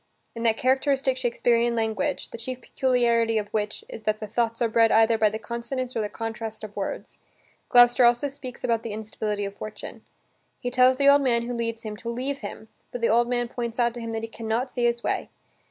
In 0.33 0.41
that 0.41 0.57
characteristic 0.57 1.15
Shakespearean 1.15 1.75
language, 1.75 2.31
the 2.31 2.37
chief 2.39 2.59
peculiarity 2.59 3.37
of 3.37 3.49
which 3.49 3.85
is 3.87 4.01
that 4.01 4.19
the 4.19 4.25
thoughts 4.25 4.59
are 4.59 4.67
bred 4.67 4.91
either 4.91 5.15
by 5.15 5.29
the 5.29 5.37
consonance 5.37 5.95
or 5.95 6.01
the 6.01 6.09
contrasts 6.09 6.63
of 6.63 6.75
words, 6.75 7.19
Gloucester 7.69 8.03
also 8.03 8.27
speaks 8.27 8.63
about 8.63 8.81
the 8.81 8.93
instability 8.93 9.45
of 9.45 9.55
fortune. 9.55 10.03
He 10.57 10.71
tells 10.71 10.97
the 10.97 11.07
old 11.07 11.21
man 11.21 11.43
who 11.43 11.53
leads 11.53 11.83
him 11.83 11.95
to 11.97 12.09
leave 12.09 12.39
him, 12.39 12.67
but 12.91 13.01
the 13.01 13.09
old 13.09 13.29
man 13.29 13.47
points 13.47 13.77
out 13.77 13.93
to 13.93 14.01
him 14.01 14.11
that 14.13 14.23
he 14.23 14.27
can 14.27 14.47
not 14.47 14.71
see 14.73 14.85
his 14.85 15.03
way. 15.03 15.29